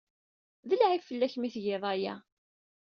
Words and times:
D 0.69 0.71
lɛib 0.79 1.01
fell-ak 1.09 1.33
imi 1.35 1.45
ay 1.47 1.51
tgiḍ 1.55 1.83
aya. 1.93 2.15